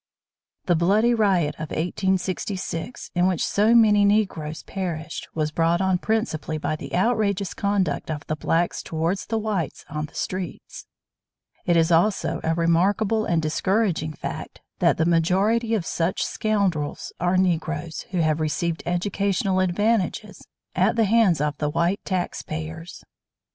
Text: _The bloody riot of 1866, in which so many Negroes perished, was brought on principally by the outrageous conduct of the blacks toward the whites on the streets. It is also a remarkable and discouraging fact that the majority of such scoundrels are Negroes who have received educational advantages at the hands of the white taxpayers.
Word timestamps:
_The 0.65 0.75
bloody 0.75 1.13
riot 1.13 1.53
of 1.59 1.69
1866, 1.69 3.11
in 3.13 3.27
which 3.27 3.45
so 3.45 3.75
many 3.75 4.03
Negroes 4.03 4.63
perished, 4.63 5.27
was 5.35 5.51
brought 5.51 5.79
on 5.79 5.99
principally 5.99 6.57
by 6.57 6.75
the 6.75 6.95
outrageous 6.95 7.53
conduct 7.53 8.09
of 8.09 8.25
the 8.25 8.35
blacks 8.35 8.81
toward 8.81 9.19
the 9.29 9.37
whites 9.37 9.85
on 9.91 10.07
the 10.07 10.15
streets. 10.15 10.87
It 11.67 11.77
is 11.77 11.91
also 11.91 12.39
a 12.43 12.55
remarkable 12.55 13.25
and 13.25 13.43
discouraging 13.43 14.13
fact 14.13 14.61
that 14.79 14.97
the 14.97 15.05
majority 15.05 15.75
of 15.75 15.85
such 15.85 16.23
scoundrels 16.25 17.13
are 17.19 17.37
Negroes 17.37 18.07
who 18.09 18.21
have 18.21 18.39
received 18.39 18.81
educational 18.87 19.59
advantages 19.59 20.47
at 20.73 20.95
the 20.95 21.05
hands 21.05 21.39
of 21.39 21.55
the 21.59 21.69
white 21.69 22.03
taxpayers. 22.05 23.03